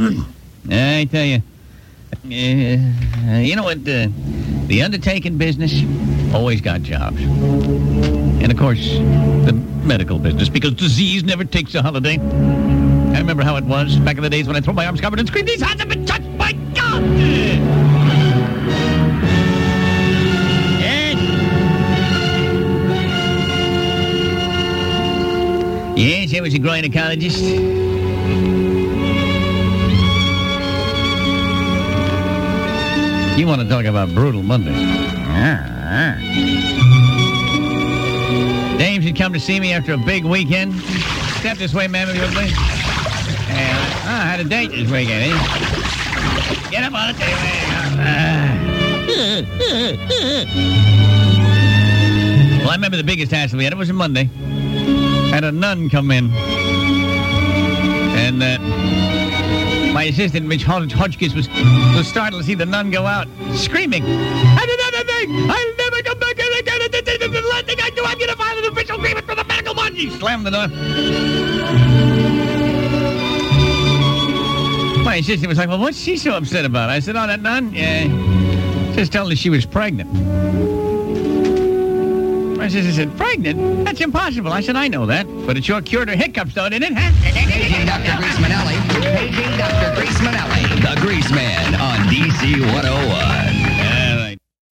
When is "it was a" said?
53.72-53.94